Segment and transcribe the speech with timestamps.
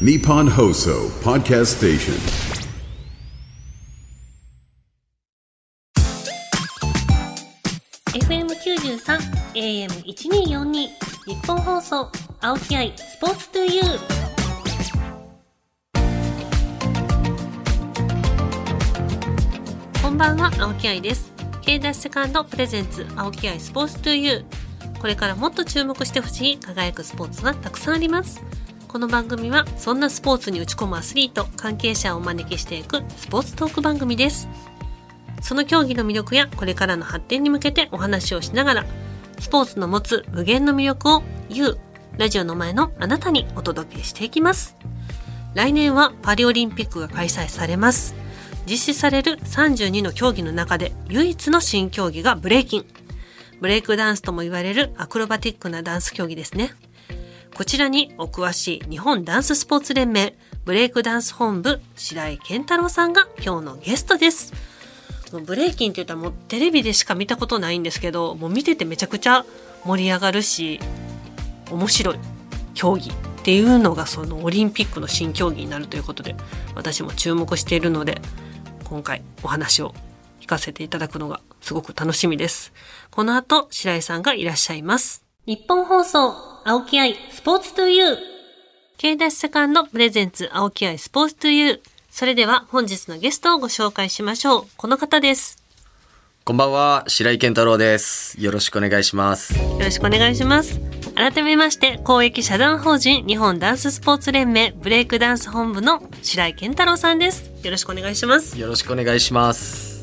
[0.00, 2.14] Nippon Hoso Podcast Station.
[8.12, 8.98] 93
[9.54, 12.10] AM1242 日本放送
[12.40, 14.00] 青木愛スポーツトゥユー。
[20.02, 21.32] こんばんは青木愛です。
[21.62, 24.44] K ダッシュセカンドプレゼンツ青木愛スポーツトゥユー。
[25.00, 28.42] これからもっと注目してほしい輝くスポーツがたくさんあります。
[28.94, 34.48] この番組はそんなスポーツに打ち込むアスリート関係者をお招きしていくスポーツトーク番組です
[35.42, 38.86] その競技の魅力やこれからの発展に向けてお話をしながら、
[39.40, 41.76] スポーツの持つ無限の魅力を You、
[42.18, 44.76] ラジオの前のあなたにお届けしていきます。
[45.54, 48.14] 来年はパリオリンピックが開催されます。
[48.64, 52.86] 実施される32の競技の中で唯一の新競技がブレイキン。
[53.60, 56.74] ブレイクダンスとも言われるアクロバティックなダンス競技ですね。
[57.54, 64.52] こちらにお詳しい日本ダンススポーツ連盟ブレイクダンス本部白井健太郎さんが今日のゲストです。
[65.40, 69.44] ブレイキンって言ったらもうテレビでしか見たことないんですけどもう見ててめちゃくちゃ
[69.84, 70.80] 盛り上がるし
[71.70, 72.18] 面白い
[72.74, 76.36] 競技っていうのがそのオリンピックの新競技になるということで
[76.74, 78.20] 私も注目しているので
[78.84, 79.94] 今回お話を
[80.40, 82.72] 聞かせていただくのがすごく楽しみです
[83.10, 88.16] この後白井さんがいらっしゃいます日本放送青木愛スポーツトゥユー
[88.96, 94.66] K ダッシュセカンドプレゼンツ青木愛スポーツトゥユーそれでは本日のゲストをご紹介しましょう。
[94.78, 95.62] この方です。
[96.42, 98.40] こんばんは、白井健太郎です。
[98.40, 99.58] よろしくお願いします。
[99.58, 100.80] よろしくお願いします。
[101.14, 107.50] 改めまして、公益社団法人日本ダンススポーツ連盟ブレイクダンス本部の白井健太郎さんです。
[107.62, 108.58] よろしくお願いします。
[108.58, 110.02] よろしくお願いします。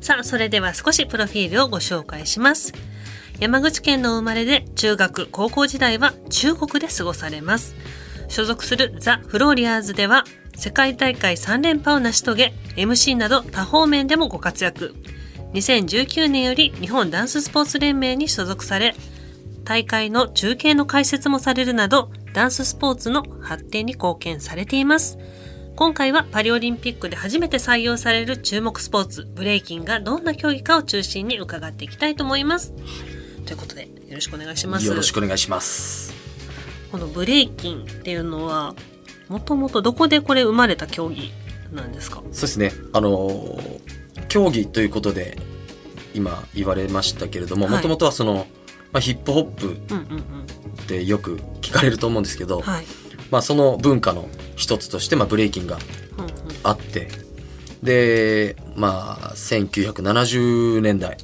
[0.00, 2.72] さあ、それでは少しプロフィールをご紹介します。
[3.40, 7.76] 山口県の生まれで中学、高校時代は中国で過ごされます。
[8.26, 10.24] 所属するザ・フローリアーズでは
[10.56, 14.96] 世界大会3連覇を成し遂げ、MC など多方面でもご活躍。
[15.54, 18.96] 2019年より日本ダンススポーツ連盟に所属され、
[19.62, 25.16] 大会の中継の解説もされるなど、ダンススポーツの発展に貢献されています。
[25.76, 32.74] 今回はパリオリンピックで初めて採用される注目スポーツ、ブレイキンがどんな競技かを中心に伺っていきたいと思います。
[33.48, 34.86] ということで、よろしくお願いします。
[34.86, 36.12] よろしくお願いします。
[36.92, 38.74] このブレイキンっていうのは、
[39.30, 41.32] もともとどこでこれ生まれた競技
[41.72, 42.22] なんですか？
[42.30, 42.72] そうですね。
[42.92, 43.80] あのー
[44.28, 45.38] 競技ということで
[46.12, 48.46] 今言われましたけれども、はいもともとはその、
[48.92, 50.20] まあ、ヒップホップうんうんうん。
[50.82, 52.84] ってよく聞かれると思うんですけど、はい。
[53.30, 55.78] まあその文化の一つとして、まあ、ブレイキンが
[56.18, 56.30] うんうん。
[56.64, 57.08] あって、
[57.82, 61.16] で、まあ1970年代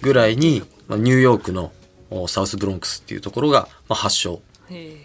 [0.00, 1.70] ぐらいに、まあ、ニューヨークの
[2.10, 4.96] おサウスブロンクスっていうところが、まあ、発祥へ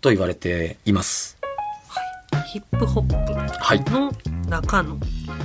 [0.00, 1.36] と言われています。
[2.30, 3.90] ーヒップホッはいプ。
[3.90, 4.10] の
[4.48, 4.98] 中の？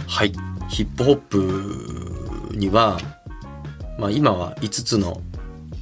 [0.07, 0.31] はい。
[0.69, 2.97] ヒップホップには、
[4.00, 5.22] まあ今は5つの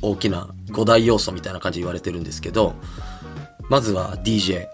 [0.01, 2.73] 大きな5大要素みたいな感じで言われてるんですけど、
[3.69, 4.67] まずは DJ。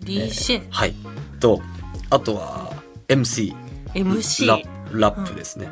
[0.00, 0.94] DJ、はい。
[1.38, 1.62] と、
[2.10, 2.72] あとは
[3.06, 3.54] MC。
[3.94, 4.58] MC ラ
[5.10, 5.68] ラップですね。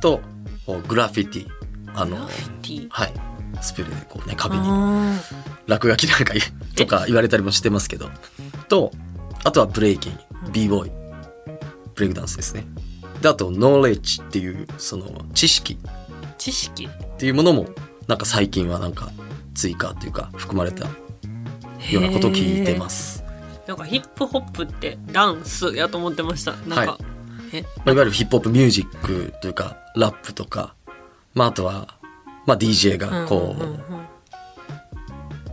[0.00, 0.20] と、
[0.66, 1.59] おグラフィティ。
[1.94, 2.16] あの。
[2.90, 3.12] はい。
[3.60, 5.20] スペルでこうね、壁にあ
[5.66, 6.34] 落書きなんか
[6.76, 8.10] とか言われたりもしてますけど。
[8.68, 8.92] と、
[9.44, 10.18] あとはブレイキン、
[10.52, 10.92] b ボーイ、
[11.94, 12.64] ブレイクダンスですね。
[13.20, 15.88] で、あと、ノーレッジっていう、その、知識ー
[16.38, 16.86] 知識？
[16.86, 17.66] っていうものも、
[18.06, 19.10] なんか最近はなんか
[19.54, 20.90] 追加っていうか含まれたよ
[21.96, 23.22] うなことを聞いてます。
[23.66, 26.52] なんかヒップホップってダンスやと思ってました。
[26.66, 26.98] なんか、は
[27.52, 30.74] え、まあ、いわゆるヒップホップミュージックというか、ラップとか、
[31.34, 31.88] まあ、あとは、
[32.46, 33.78] まあ、DJ がこう、うんうんうん。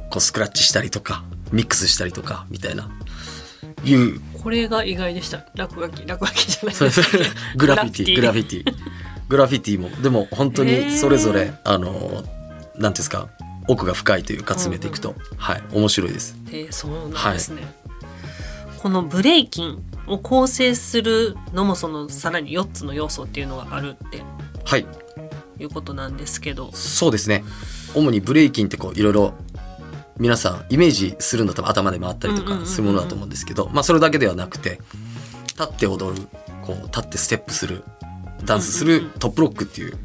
[0.10, 2.90] こうスクラッチしたりとか、ミックスしたりとか、みたいな、
[3.84, 4.20] いう。
[4.42, 5.46] これが意外でした。
[5.56, 6.76] 落書き、落書きじゃない。
[6.76, 7.02] です。
[7.58, 8.64] グラフィティ、グラフィィ。
[8.64, 8.76] ティ。
[9.30, 13.30] グラフィティも、でも本当にそれぞれ、あの、なんていうんですか、
[13.68, 16.38] 奥が深いというか詰めていくと、はい、面白いです。
[16.48, 17.62] えーそうなんですね。
[18.80, 24.22] このブレイキンを構成するのもそのさらに4つの要素っていうのがあるって。
[24.64, 24.86] はい、
[25.60, 26.72] いうことなんですけど。
[26.74, 27.44] そうですね。
[27.96, 29.34] 主にブレイキンってこう、いろいろ、
[30.18, 34.80] 皆さんイメージするの多分頭で回ったりとうんうんうんうんかするものだと思うんですけど、まあそれだけではなくて、
[35.50, 36.28] 立って踊る、
[36.64, 37.84] こう、立ってステップする、
[38.46, 39.98] ダンスするうんうんうんトップロックっていう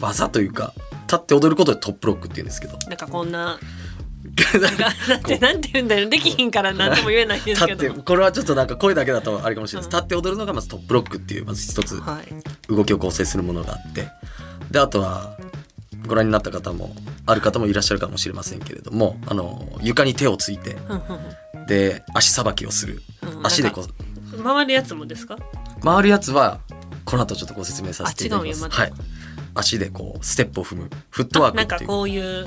[0.00, 0.72] 技というか、
[1.06, 3.58] 立って踊ることでトップロックっていうんですけど、なんかこんな、
[4.34, 6.08] だってなんて言うんだよ。
[6.08, 7.94] できひんからなんとも言えないんですけど。
[8.02, 12.72] これはちょっとなんか声だけだとあれかもしれないです、立って踊るのがまずトップロックっていうまず一つはい。
[12.72, 14.08] 動きを構成するものがあって
[14.72, 15.36] であとは
[16.06, 16.94] ご覧になった方も
[17.26, 20.76] ある方もいらっしゃるかもしれませんけれどもあの床に手をついて
[21.68, 23.02] で足さばきをする。
[23.22, 23.82] うん足でこ
[24.36, 25.36] う回るやつもですか？
[25.84, 26.60] 回るやつは
[27.04, 28.62] この後ちょっとご説明させていただきます。
[28.62, 28.76] また。
[28.76, 28.92] はい。
[29.54, 30.90] 足でこうステップを踏む。
[31.10, 31.88] フットワークなんかっていう。
[31.88, 32.46] こういう。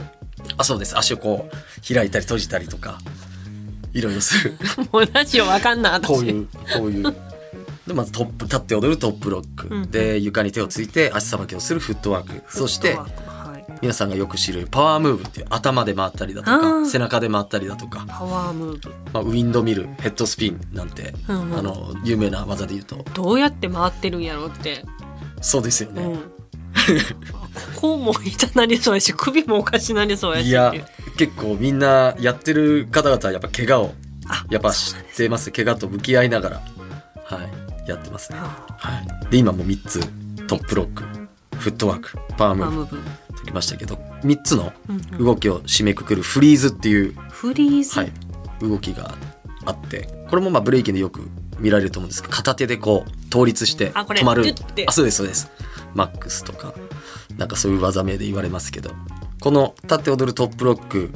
[0.57, 0.97] あそうです。
[0.97, 2.97] 足をこう開いたり閉じたりとか
[3.93, 4.57] いろいろする。
[4.91, 7.15] もうラジオわかんなこういうこういう
[7.87, 12.43] でまずトップ立って踊るトップロック、うんで床に手をついて足さばきをするフットワーク。
[12.51, 13.65] そしてはい。
[13.81, 16.85] 皆さんがよく知るパワームーブっていう頭で回ったりだとあかー。
[16.85, 18.89] 背中で回ったりだとか、パワームーブ。
[19.13, 21.57] まあ、ウィンドミルヘッドスピンなんて、うんうん。
[21.57, 23.05] あの有名な技で言うと。
[23.13, 24.83] どうやって回ってるんやろうって。
[25.41, 26.15] そうですよね、うん。
[27.75, 30.73] ここも痛なりそうやし首もおかしなりそうやしいや
[31.17, 33.93] 結構みんなやってる方々はやっぱ怪我を
[34.27, 35.51] あやっぱ知ってます。
[35.51, 36.61] 怪我と向き合いながら。
[37.25, 39.99] はいやってますね、あはい、で今も3つ
[40.47, 41.03] トップロック
[41.57, 42.97] フットワークパワームーブ。
[43.35, 44.73] ときましたけど3つの
[45.19, 48.11] 動きを締めくくるフリーズっていう、フリーズ、はい、
[48.61, 49.15] 動きが
[49.65, 51.21] あってこれもまあブレイキンでよく
[51.59, 54.43] 見られると思うんですけど片手でこう倒立して止まる。
[54.87, 55.49] あそうですそうです。
[55.93, 56.73] マックスとか
[57.37, 58.91] なんかそういう技名で言われますけど
[59.39, 61.11] この立って踊るトップロック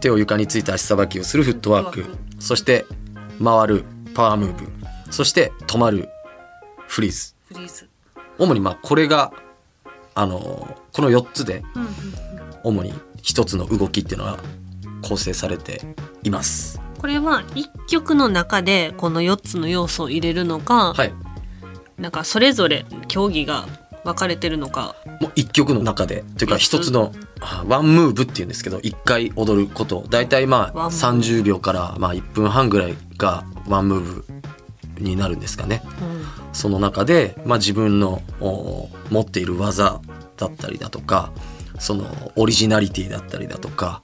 [0.00, 2.06] 手を床について足さばきをするフットワーク
[2.38, 2.84] そして
[3.42, 3.84] 回る
[4.14, 4.77] パワームーブ
[5.10, 6.08] そして止まる。
[6.86, 7.34] フリーズ。
[7.46, 7.88] フリーズ、
[8.38, 9.32] 主にまあこれが
[10.14, 11.62] あのこの4つで
[12.64, 14.38] 主に一つの動きっていうのは
[15.02, 15.82] 構成されて
[16.22, 16.80] います。
[16.98, 21.12] これは一曲の中でこの4つの要素を入れるのか、はい。
[21.98, 23.66] なんかそれぞれ競技が
[24.04, 24.96] 分かれてるのか。
[25.20, 26.24] もう一曲の中で。
[26.36, 26.90] というか一つ。
[26.90, 30.04] のあワンムーブっていうんですけど一回踊ること。
[30.10, 31.22] 大体まあワンムーブ。
[31.28, 34.24] 30秒からまあ1分半ぐらいがワンムーブ
[35.00, 35.82] になるんですかね。
[36.00, 36.18] うん
[36.52, 40.00] その中で、まあ、自分のお持っている技
[40.36, 41.30] だったりだとか
[41.78, 42.06] その
[42.36, 44.02] オリジナリティだったりだとか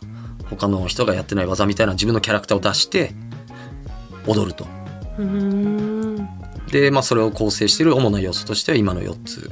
[0.51, 3.13] 他の人がやってない技みたいな自分のキャラクターを出して
[4.27, 4.67] 踊ると。
[6.71, 9.51] で、まあ、それを構成している主な要素としては今の4つ。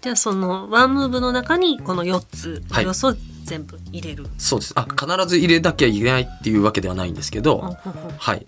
[0.00, 2.84] じゃあそのワンムーブの中にこの4つはい。
[2.84, 3.14] 要素を
[3.44, 4.72] 全部入れる、そうです。
[4.76, 7.76] あ必ず入れなきゃいけないっていうわけではないんですけど、
[8.18, 8.46] はい。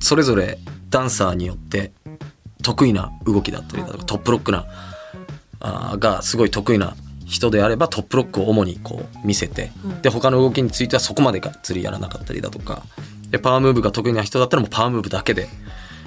[0.00, 1.92] それぞれダンサーによって
[2.62, 4.66] 得意な動きだったりだとかトップロックな
[5.60, 6.94] あーがすごい得意な
[7.26, 10.02] 人であればトップロックを主にこう見せて、うん。
[10.02, 12.82] で他の動きについてはそこまでがっつりやらなかったりだとか
[13.30, 15.48] でパワームーブが得意な人だったらもうパワームーブだけで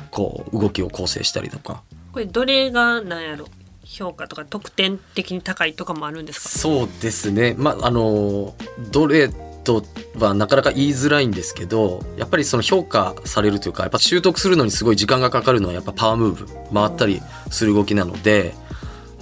[0.09, 1.83] こう動きを構成したりとか。
[2.11, 3.45] これどれがなんやろ？
[3.83, 6.49] 評価とか得点的に高いとかもあるんですか？
[6.49, 7.55] そうですね。
[7.57, 8.55] まああの
[8.91, 9.29] どれ
[9.63, 9.83] と
[10.17, 18.53] はなかなか言いづらいんですけどやっぱりその評価されるというかやっぱ習得するのにすごい時間がかかるのはやっぱパワームーブ回ったりする動きなので、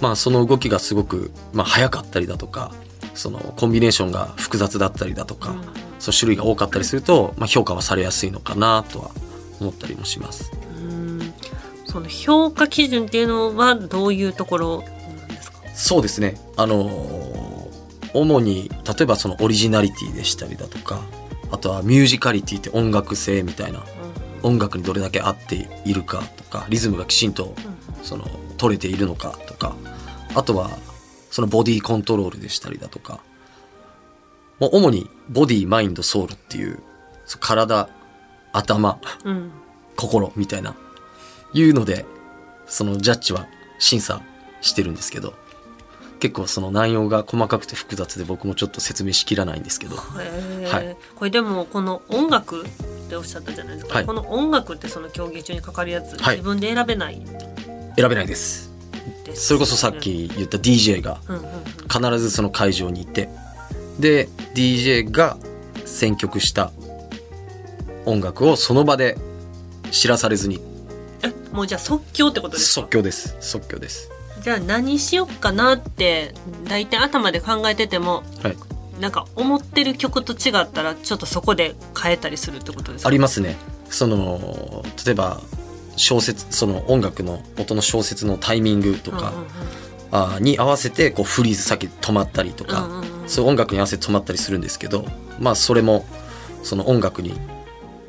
[0.00, 2.72] まあその動きがすごく、まあ、早かったりだとか
[3.14, 5.62] そのコンビネーションが複雑だったりだとか、うん
[6.00, 9.10] そう種類が多かったりすると、まあ、評価はされやすいのかなとは
[9.60, 10.50] 思ったりもします。
[10.74, 11.34] うん
[11.84, 14.86] その評価基準っていうのはどういうところな
[15.26, 15.58] んですか？
[15.74, 16.40] そうですね。
[16.56, 17.39] あのー
[18.14, 21.00] 主に例えばそのオリジナリティでしたりだとか、
[21.50, 23.84] あとはミュージカリティって音楽性みたいな
[24.42, 27.54] 音楽にどれだけ合っているかとか、リズムがきちんと
[28.02, 28.24] その
[28.56, 29.74] 取れているのかとか、
[30.34, 30.70] あとは
[31.30, 33.20] そのボディコントロールでしたりだとか、
[34.58, 36.82] もう主にボディ、マインド、ソウルっていう
[37.40, 37.88] 体、
[38.52, 39.52] 頭、うんうん。
[39.96, 40.74] 心みたいな
[41.52, 42.06] いうので
[42.66, 43.46] そのジャッジは
[43.78, 44.22] 審査
[44.62, 45.34] してるんですけど
[46.20, 49.96] 結構その内容が細かくて複雑で僕もちょっと説明しきらないんですけど。
[49.96, 50.96] はい。
[51.16, 52.68] これでもこの音楽っ
[53.08, 54.06] ておっしゃったじゃないですか、はい。
[54.06, 56.36] この音楽ってその競技中にかかるやつ、はい。
[56.36, 57.20] 自分で選べない？
[57.96, 58.70] 選べないです。
[59.24, 61.20] ですそれこそさっき言った DJ が
[61.90, 63.28] 必ずその会場にいて
[63.98, 65.38] で DJ が
[65.86, 66.70] 選曲した
[68.04, 69.18] 音楽をその場で
[69.90, 70.60] 知らされずに。
[71.22, 72.82] えもうじゃあ即興ってことですか？
[72.82, 73.36] 即興です。
[73.40, 74.10] 即興です
[74.42, 78.56] じゃあ何しよっかなって大体頭で考えててもはい。
[79.00, 83.08] なんか思ってる曲と違ったらちょっとそこで変えたりするってことですか？
[83.08, 83.56] ありますね。
[83.86, 85.40] その例えば
[85.96, 89.48] 小説その音楽の音の小説のタイミングとか、うんうんうん。
[90.12, 93.28] あーに合わせてこうフリーズ先止まったりとか、うんうんうん。
[93.28, 95.06] そういう音楽に合わせて止まったりするんですけど
[95.38, 96.04] まあそれも
[96.62, 97.40] その音楽に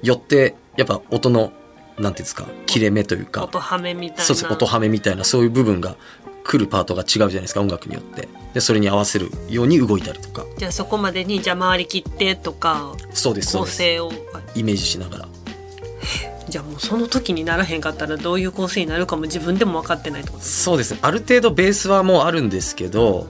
[0.01, 1.53] よってやっぱ音の
[2.01, 3.43] なんていうんですか切れ目というか。
[3.43, 4.23] 音はめみたいな。
[4.23, 4.47] そうです。
[4.51, 5.95] 音はめみたいなそういう部分が
[6.43, 8.27] 来るパートが違うじゃないですか音楽によって。
[8.53, 10.45] でそれに合わせるように動いたりとか。
[10.57, 14.11] じゃあそこまでにじゃあ回りきってとかそうです構成を。
[14.55, 15.27] イメージしながら。
[16.49, 20.39] じゃあもうその時にならへんかったらどういう構成になるかも自分でも分かってないってこと？
[20.39, 20.93] ですそうです。
[20.93, 23.27] ねある程度ベースはもうあるんですけど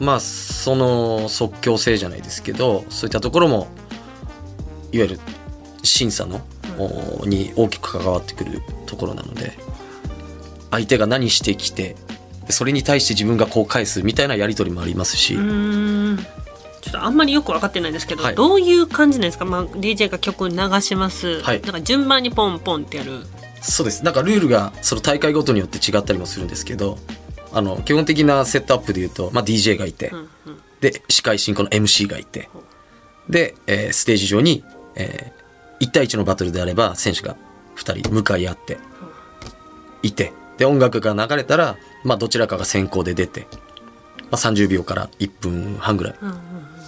[0.00, 3.68] まあその即興性じゃないですけどそういったところも
[4.92, 5.20] いわゆる
[5.82, 6.57] 審査の、お
[7.26, 9.52] に大きく関わってくるところなので
[10.70, 11.96] 相手が何してきて
[12.50, 15.40] それに対して自分がこう返すみたいなやり取りもありますし、ちょ
[16.88, 18.34] っとあんまりよく分かってないんですけど、はい。
[18.34, 21.60] どういう感じなんですか、まあ、DJ が曲流します、はい。
[21.60, 23.20] なんか順番にポンポンってやる。
[23.60, 24.04] そうです。
[24.04, 26.96] なんかルールがその大会ごとによって違ったりもするんですけど
[27.52, 30.28] あの基本的なセットアップで言うと、まあ、DJ がいて、うんうん。
[30.80, 32.48] で司会進行の MC がいて
[33.28, 35.32] で、えーステージ上に、え
[35.80, 37.36] 1対1のバトルであれば選手が
[37.76, 38.78] 2人向かい合って
[40.02, 43.46] いてで音楽が流れたら、まあ、どちらかが先行で出て、
[44.30, 46.14] まあ、30秒から1分半ぐらい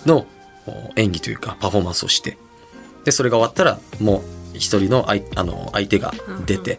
[0.06, 0.26] の
[0.66, 2.37] お演技というかパフォーマンスをして
[3.04, 6.12] でそれが終わったらもう一人の相あの相手が
[6.44, 6.75] 出て、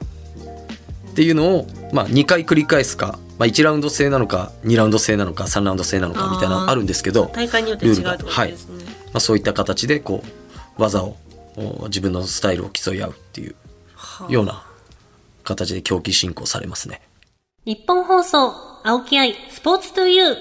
[1.11, 10.23] っていうのを、まあ、2回繰り返すか、まあ、1ラウンド制なのか2ラウンド制なのか3ラウンド制なのかみたいなのあるんですけど、大会によって違うってことですね、まあ、そういった形でこ
[10.77, 11.15] う技をお
[11.55, 13.55] 自分のスタイルを競い合うっていう
[13.96, 14.63] はあような
[15.43, 17.01] 形で競技進行されますね。
[17.65, 18.53] 日本放送、
[18.84, 20.36] 青木愛、スポーツトゥユー。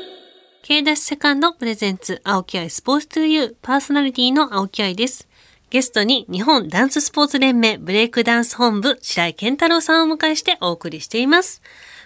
[0.62, 3.54] K ダッシュセカンドプレゼンツ、青木愛スポーツトゥユー。
[3.60, 5.28] パーソナリティの青木愛です。
[5.70, 11.62] ゲストに日本ダンススポーツ連盟ブレイクダンス本部白井健太郎さんをお迎えしてお送りしています。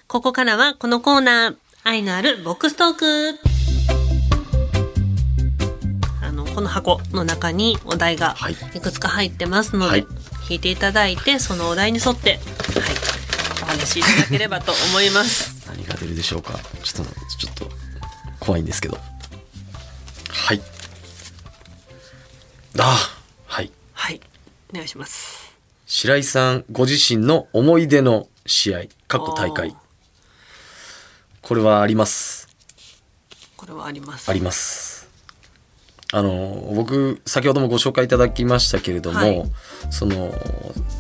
[0.06, 3.53] ここからはこのコーナー、愛のあるボックストーク。
[6.54, 8.52] この箱の中にお題がはい。
[8.52, 10.06] いくつか入ってますので、はい。
[10.48, 12.40] 引いていただいて、そのお題に沿って、はい、
[13.62, 15.52] お話しいただければと思います。
[15.66, 16.58] 何が出るでしょうか。
[16.82, 17.70] ちょっとちょっと
[18.38, 18.98] 怖いんですけど。
[20.28, 20.62] はい。
[22.78, 23.70] あはい。
[23.92, 24.20] はい、
[24.72, 25.52] お願いします。
[25.86, 29.74] 白井さんご自身の思い出の試合各大会。
[31.42, 32.48] これはあります。
[33.56, 34.30] これはあります。
[34.30, 35.03] あります
[36.14, 39.44] あの僕先ほどもご紹介いただきましたけれども、はい。
[39.90, 40.32] その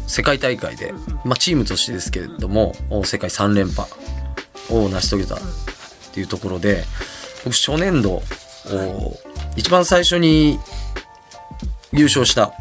[0.08, 0.92] 世界大会で、
[1.24, 3.88] まあ、チームとしてですけれども、世界3連覇
[4.70, 5.38] を成し遂げたっ
[6.12, 6.82] ていうところで
[7.44, 8.22] 僕初年度、
[8.66, 9.16] お
[9.54, 10.58] 一番最初に
[11.92, 12.52] 優勝した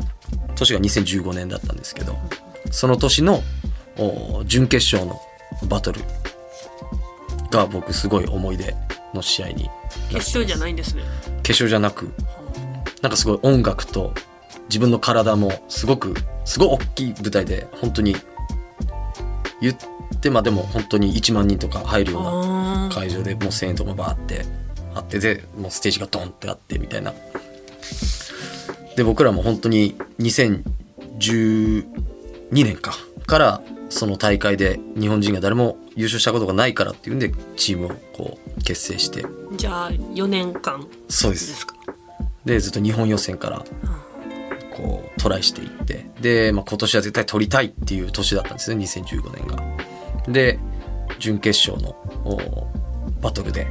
[0.53, 2.15] 年が2015年だったんですけど
[2.69, 3.41] その年の
[3.97, 5.19] お準決勝の
[5.67, 6.01] バトル
[7.49, 8.75] が僕すごい思い出
[9.15, 9.71] の試合に
[10.09, 11.01] 決勝じゃないんですね。
[11.41, 12.13] 決勝じゃなく
[13.03, 14.13] なんかすごい音楽と
[14.69, 18.15] 自分の体もすごくすごい大きい舞台で本当に
[19.61, 19.75] 言っ
[20.21, 24.45] てまあでも本当に1万人とか入るような会場でもう1000円とかバーって
[24.95, 27.13] あってでもうステージがドンってあってみたいな。
[28.95, 31.83] で僕らも本当に2012
[32.51, 32.93] 年か
[33.25, 39.25] からその大会で日本人が誰も優勝したことがないからっていうんでチームをこう結成して。
[39.57, 40.87] じゃあ4年間。
[41.09, 41.53] そうでです。
[41.55, 41.72] すか。
[42.45, 43.63] でずっと日本予選から
[44.75, 46.05] こうトライしていって。
[46.21, 49.63] で、まあ、今年は絶対取りたいっていう年だったんですね2015年が。
[50.27, 50.59] で
[51.19, 51.95] 準決勝の
[52.25, 52.67] お
[53.21, 53.67] バトルで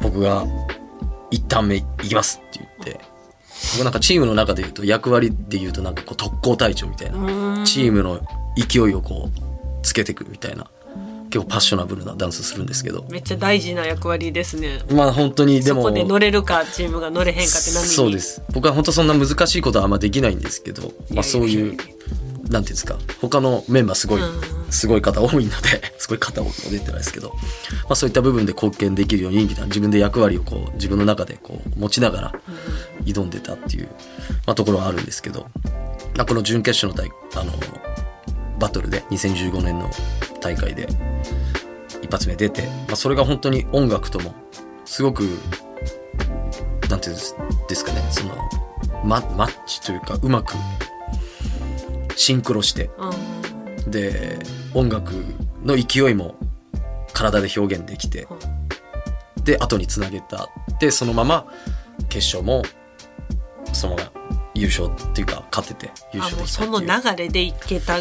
[0.00, 0.44] 僕が
[1.30, 3.16] 一旦目いきますって言って。
[3.72, 8.20] 僕なんかチームの中で言うと役割で言うとなんかこう特攻隊長みたいなチームの
[8.56, 10.70] 勢いをこうつけていくみたいな
[11.36, 13.04] 結構パッショナブルなダンスするんですけど。
[13.10, 14.80] めっちゃ大事な役割ですね。
[14.90, 15.82] まあ本当にでも。
[15.82, 17.88] そこで乗れるかチームが乗れへんかって波に？
[17.88, 18.42] そうです。
[18.52, 21.90] 僕は本当そんな難しいことはあんまできないんですけど、まあ、そういうなんてい
[22.48, 22.96] うんですか。
[23.20, 24.40] 他のメンバーすごいうん。
[24.70, 25.82] すごい方多いので。
[25.98, 32.32] すごい方も出てないですけど、まあ、そういった部分で貢献できるように自分で役割をこう自分の中でこう持ちながら
[33.04, 33.88] 挑んでたっていう、
[34.46, 35.46] まあ、ところはあるんですけど、
[36.16, 37.52] まあ、この準決勝の大あの
[38.58, 39.90] バトルで2015年の
[40.40, 40.88] 大会で
[42.02, 44.34] 一発目出て、まあ、それが本当に音楽とも
[44.84, 45.22] すごく
[46.88, 47.16] なんていうん
[47.68, 48.34] ですかねその
[49.04, 50.54] ママッチというかうまく
[52.16, 53.90] シンクロしてうん。
[53.90, 54.38] で
[54.74, 55.12] 音楽
[55.64, 56.34] の勢いも
[57.12, 58.26] 体で表現できて
[59.44, 60.48] で後につなげた。
[60.80, 61.46] でそのまま
[62.08, 62.62] 決勝も
[63.72, 64.12] そのまま
[64.54, 66.86] 優勝っていうか勝てて優あ勝できたっていう。
[66.86, 67.98] の流れでいけた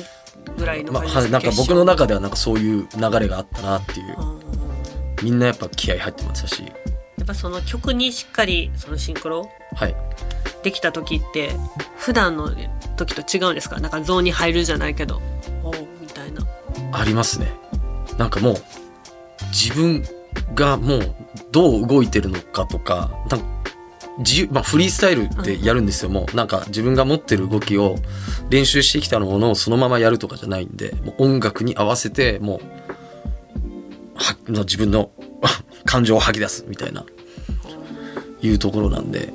[0.57, 4.15] ぐらいのまあ、感じですはなんか僕の中ではなんかそういう流れがあったなっていう。
[4.19, 4.45] うん
[5.23, 6.61] みんなやっぱ気合入ってましたし。
[6.61, 9.95] やっぱその曲にしっかりそのシンクロはい。
[10.61, 11.51] できた時って
[11.97, 12.51] 普段の
[12.97, 13.79] 時と違うんですか？
[13.79, 15.21] なんかゾーンに入るじゃないけど
[15.63, 16.45] おうみたいな。
[16.91, 17.47] ありますね。
[18.17, 18.55] なんかもう
[19.51, 20.03] 自分
[20.53, 21.15] がもう
[21.51, 23.45] どう動いてるのかとかなんか
[24.19, 27.95] 自由、まあ、フリースタイルでやるんですよ、もうなんか自分が持ってる動きを
[28.49, 32.61] 練習してきたものをそのままやるとかじゃないんでもう音楽に合わせても
[34.47, 35.11] うは自分の
[35.85, 37.05] 感情を吐き出すみたいな
[38.41, 39.33] いうところなんで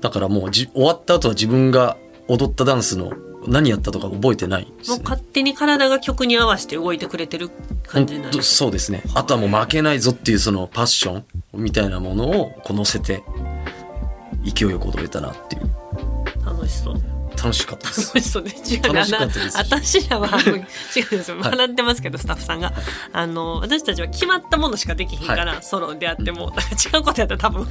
[0.00, 1.96] だからもうじ終わった後は自分が
[2.28, 3.12] 踊ったダンスの
[3.46, 4.70] 何やったとか覚えてないね。
[4.88, 7.50] もう勝手に体が曲に合わせて動いてくれてる
[7.86, 9.02] 感じなんですそうですね。
[9.14, 11.24] あとはもう負けないぞっていうそのパッション
[11.54, 13.22] みたいなものをこう乗せて
[14.44, 15.70] 勢いよく踊れたなっていう。
[16.44, 16.94] 楽しそう。
[17.36, 18.14] 楽しかったです。
[18.14, 18.50] 楽しそうね。
[18.50, 18.88] 違うね。
[18.88, 19.56] 楽しかったです。
[19.58, 21.38] 私らは 違うんですよ。
[21.38, 21.50] はい。
[21.50, 22.72] 笑ってますけどスタッフさんが。
[23.12, 27.66] あの私たちは決まったものしかできひんから、ソロであってもなんか違うことやったら多分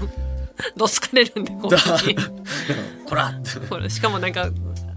[0.75, 1.71] どつかれるんでこう
[3.07, 4.49] こらしかもなんか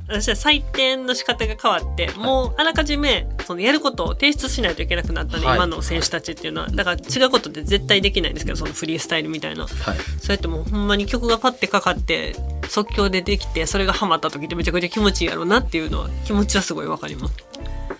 [0.06, 9.98] 私は採点の仕方が変わってもうあらかじめそのやることを提出しないといけなくなったんで、はい今の選手たちっていうのはだから違うことって絶対できないんですけどそのフリースタイルみたいなはい。
[10.20, 12.34] そうやってもうほんまに曲がパッてかかって
[12.68, 17.34] 即興でできてそれがハマった時ってめちゃくちゃ気持ちいいやろうなっていうのは気持ちはすごいわかります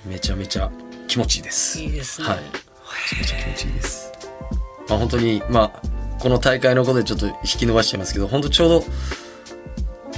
[0.07, 0.71] めちゃめちゃ
[1.07, 1.81] 気持ちいいです。
[1.81, 2.39] いいですね、はい。
[3.19, 4.13] めちゃめちゃ気持ちいいです。
[4.89, 5.83] まあ本当に、まあ、
[6.21, 8.85] この大会のことでちょっと引き伸ばしちゃいますけど、本当ちょうど、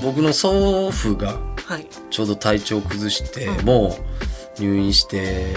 [0.02, 1.86] 僕の祖父がはい。
[2.10, 3.64] ちょうど体調崩して、うん。
[3.64, 3.96] も
[4.58, 5.52] う入院して、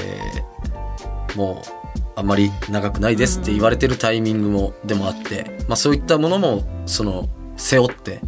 [1.36, 8.22] もうあんまり長くないですって言われてるタイミングも、でもあって、まあそういったものも、その、背負って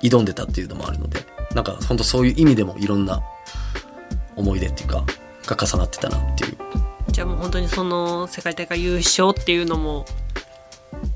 [0.00, 1.20] 挑んでたっていうのもあるので、
[1.54, 3.20] なんか本当そういう意味でもいろんな
[4.36, 5.04] 思い出っていうか、
[5.44, 6.56] が重なってたなっていう。
[7.08, 10.06] じゃあもう本当にその世界大会優勝っていうのも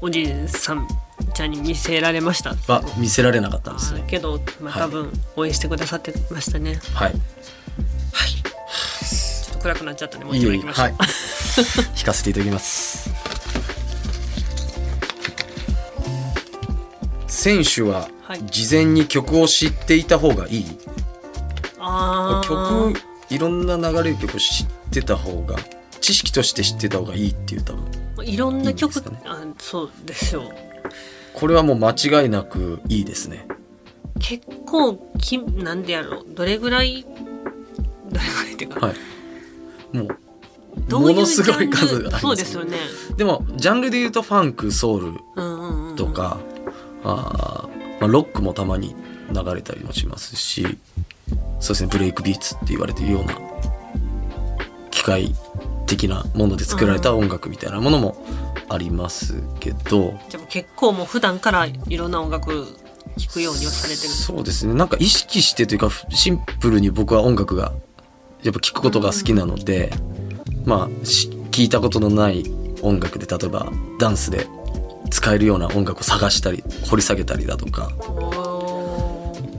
[0.02, 0.86] おじいさん
[1.34, 2.54] ちゃんに見せられました。
[2.72, 4.04] は見せられなかったんですね。
[4.06, 4.82] けど、まあ、はい。
[4.82, 7.12] 多分応援してくださってましたね、はい。
[7.12, 10.94] ちょっと暗くなっちゃったんでもう一枚いきましょう、はい。
[11.94, 13.10] 弾かせていただきます。
[17.26, 18.42] 選手ははい。
[18.46, 20.66] 事前に曲を知っていた方がいい、
[21.78, 22.90] あー。
[22.92, 25.56] 曲いろんな流れる曲を知ってた方が
[26.00, 28.26] 知識として知ってた方がいいっていう多分。
[28.26, 29.20] いろんな曲いいね。
[29.26, 30.50] あそうですよ
[31.36, 33.46] これはもう間違いなくいいですね。
[34.18, 36.24] 結構きなんでやろう。
[36.34, 39.96] どれぐらいどれぐらいっていうか、はい。
[39.96, 42.20] もうものすごい数があります。
[42.20, 42.78] そうですよね。
[43.16, 45.96] でもジャンルで言うとファンクソウルうんうんうん。
[45.96, 46.38] とか、
[47.04, 48.96] あーまあ、ロックもたまに
[49.30, 50.78] 流れたりもしますし
[51.60, 53.34] そうですねブレイクビーツって言われているような
[54.90, 55.34] 機械
[55.86, 58.16] 的なもので作られた音楽みたいなものも
[58.68, 62.66] ありますけど、じゃあもう結構もう普段からいろんな音楽
[63.16, 64.08] 聴くようにはされてる。
[64.08, 64.74] そうですね。
[64.74, 67.72] なんか意識してというかシンプルに僕は音楽が
[68.42, 69.92] やっぱ聴くことが好きなので、
[70.64, 72.44] まあし聞いたことのない
[72.82, 74.46] 音楽で例えばダンスで
[75.10, 77.90] 使えるような音楽を探したり掘り下げたりだとか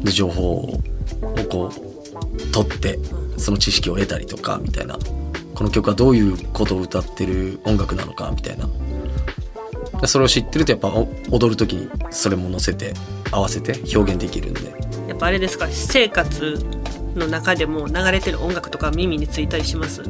[0.04, 0.82] で情報を
[1.50, 3.00] こう取って
[3.38, 4.98] その知識を得たりとかみたいな
[5.58, 8.70] この曲はどういうことを歌ってる音楽なのかみたいな。
[10.08, 10.94] それを知ってるとやっぱ
[11.32, 12.94] 踊る時にそれも乗せて
[13.32, 14.72] 合わせて表現できるんで。
[15.08, 15.66] やっぱあれですか？
[15.66, 16.64] 私生活
[17.16, 20.04] の中でも流れてる音楽とか耳についたりします？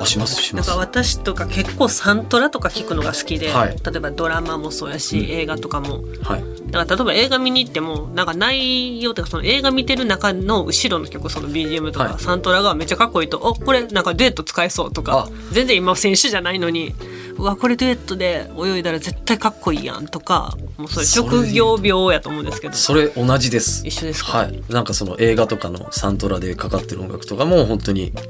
[0.00, 3.76] あしますしなんますか私とか結構サントラとか聞くのが好きで、はい。
[3.84, 6.04] 例えばドラマもそうやし、映画とかも。
[6.22, 6.44] はい。
[6.70, 12.20] だから例えば映画見に行ってもなんか内容とかその映画見てる中の後ろの曲その BGM とか、はい。
[12.22, 15.28] サントラがめっちゃかっこいいと「おこれなんかデュエット使えそう」とかあ。
[15.52, 16.94] 全然今選手じゃないのに
[17.38, 22.74] 「うわこれデュエットで泳いだら絶対かっこいいやん」とかもうそれ職業病やと思うんですけど。
[22.74, 23.86] それ同じです。
[23.86, 24.38] 一緒ですか？
[24.38, 24.62] はい。
[24.68, 28.22] なんかその映画とかのサントラでかかってる音楽とかも本当にだ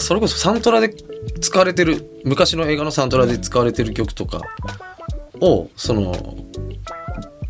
[0.00, 0.94] それこそサントラで
[1.40, 4.42] 使われてる昔の映画のサントラで使われてる曲とか
[5.40, 6.12] をその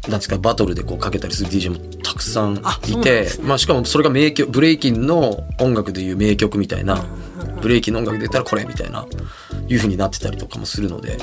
[0.09, 7.05] なんですかバトルでこうかけたりする DJ もたくさんいて、ねまあ、しかもそれが名曲ブレイキンの音楽でいう名曲みたいな、
[7.61, 9.07] ブレイキンの音楽で言ったらこれみたいな
[9.69, 11.19] いう風になってたりとかもするので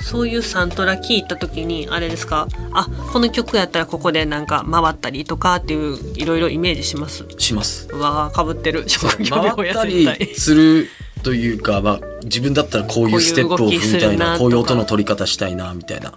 [0.00, 2.48] そういうサントラ聞いた時にあれですか？
[2.72, 7.24] あこの曲やったらここでなんか回ったりとかっていういろいろイメージします？
[7.38, 7.88] します。
[7.92, 8.88] うわーかぶってる。
[8.88, 10.88] 職業回ったりする
[11.22, 16.14] というか、まあ、自分だったらこういうステップを踏みたいなこういう音の取り方したいなみたいな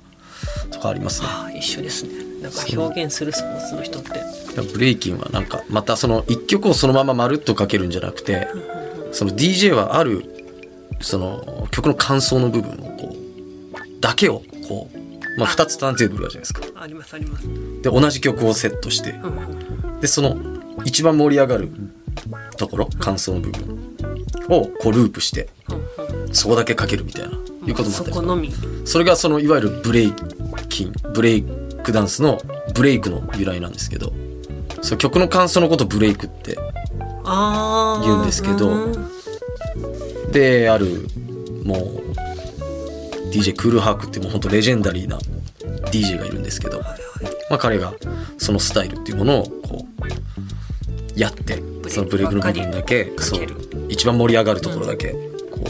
[0.71, 1.27] とかありますね。
[1.29, 2.41] あー一緒ですね。
[2.41, 4.11] なんか表現するスポーツの人って。
[4.73, 8.49] ブレイキンはなんかまたその一曲をそのまままるっとかけるんじゃなくて
[9.13, 10.25] その DJ はある
[10.99, 12.90] その曲の感想の部分を
[14.01, 16.81] だけをこう、まあ、2つターンテーブルあるじゃないですか。
[16.81, 17.47] ありますあります。
[17.81, 19.15] で同じ曲をセットして。
[20.01, 20.37] でその
[20.83, 21.69] 一番盛り上がる
[22.57, 23.95] ところ感想の部分
[24.49, 25.49] をこうループして
[26.31, 27.31] そこだけかけるみたいな
[27.67, 28.51] いうこともあったりそこのみ。
[28.85, 30.13] それがそのいわゆるブレイ
[30.69, 31.43] キンブレイ
[31.83, 32.41] クダンスの
[32.73, 34.11] ブレイクの由来なんですけど
[34.81, 36.57] そう曲の感想のことをブレイクって
[38.03, 40.31] 言うんですけどうん。
[40.31, 41.07] である
[41.63, 42.00] もう
[43.31, 45.17] DJ クールハークってもう本当レジェンダリーな
[45.91, 46.81] DJ がいるんですけど、
[47.49, 47.93] まあ、彼が
[48.37, 49.85] そのスタイルっていうものをこ
[51.15, 53.47] うやってそのブレイクの部分だけそう
[53.89, 55.63] 一番盛り上がるところだけこ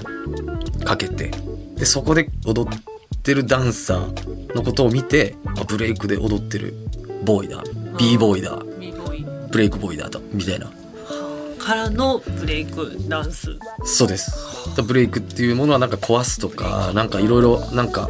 [0.80, 1.32] うかけて
[1.76, 6.74] でそこで踊ってるダンサーのことを見てあブレイクで踊ってる
[7.24, 7.64] ボーイだ
[7.98, 8.60] b ボーイだ
[9.52, 10.72] ブレイクボーイだとみたいな
[11.62, 13.58] からのブレイクダンス。
[13.86, 14.82] そうです。
[14.82, 18.10] ブレイクっていうものはなんか壊すとかなんかいろいろなんか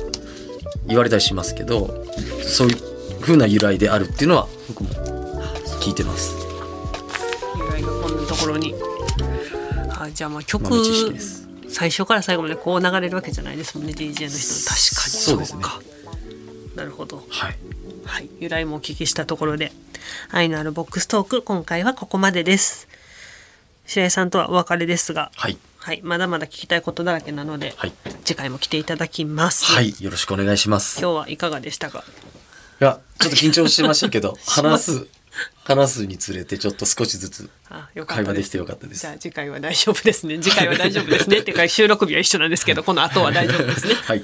[0.88, 2.06] 言われたりしますけど
[2.44, 4.90] そういう風な由来であるっていうのは僕も
[5.82, 6.34] 聞いてます。
[7.58, 8.74] 由来がこんなところに。
[9.90, 10.68] あじゃあまあ曲、
[11.68, 15.12] 最初から最後までこう流れるわけじゃないですもんね DJ の人確かに。
[15.12, 15.62] そうですね。
[15.62, 15.82] か。
[16.76, 17.24] なるほど。
[17.30, 17.56] はい。
[18.06, 19.72] はい、由来もお聞きしたところで。
[20.30, 22.88] 愛のあるボックストーク今回はここまでです
[23.86, 29.65] 白井さんとはお別れですがはいはい、まだまだ聞きたいことだらけなので、はい次回も来ていただきます。
[29.65, 32.04] はいよろしくお願いしますい今日はいかがでしたか？
[32.80, 35.08] やちょっと緊張してましたけど 話す
[35.63, 37.50] 話すにつれてちょっと少しずつ。
[38.06, 40.39] 会話ですきてよかったですじゃあ次回は大丈夫ですね。
[40.39, 41.39] 次回は大丈夫ですね。
[41.39, 43.96] っていうか収録日は一緒なんですけど、この後は大丈夫ですね。
[44.06, 44.24] はい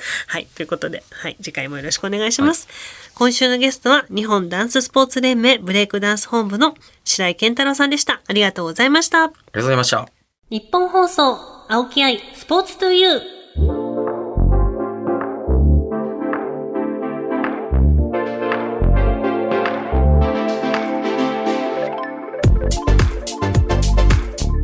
[0.26, 0.46] はい。
[0.54, 1.36] ということで、はい。
[1.40, 2.68] 次回もよろしくお願いします。
[3.14, 8.20] 今週のゲストは、日本ダンススポーツ連盟ブレイクダンス本部の白井健太郎さんでした。
[8.26, 9.24] ありがとうございました。
[9.24, 10.08] ありがとうございました
[10.50, 13.38] 日本放送、青木愛、スポーツトゥユー。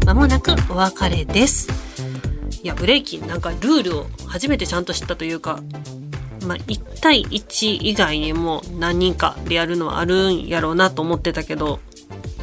[0.06, 1.83] まもなくお別れです。
[2.64, 5.60] いや、ブレイキンなんかルールを初めてちゃんと知ったというか、
[6.46, 11.80] まあ、1対1以外にも何人かでやるのはあるんやろうなと思ってたけど、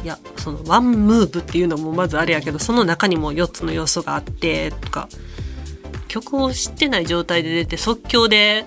[0.04, 5.08] いや、そのワンムーブっていうのもまずあれやけど、その中にも4つの要素があって、とか、
[6.06, 8.64] 曲を知ってない状態で出て即興で